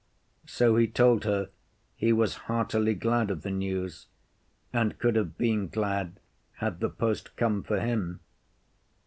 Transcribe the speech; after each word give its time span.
So 0.47 0.77
he 0.77 0.87
told 0.87 1.25
her 1.25 1.51
he 1.95 2.11
was 2.11 2.33
heartily 2.49 2.95
glad 2.95 3.29
of 3.29 3.43
the 3.43 3.51
news, 3.51 4.07
and 4.73 4.97
could 4.97 5.15
have 5.15 5.37
been 5.37 5.67
glad 5.67 6.19
had 6.53 6.79
the 6.79 6.89
post 6.89 7.35
come 7.35 7.61
for 7.61 7.79
him. 7.79 8.19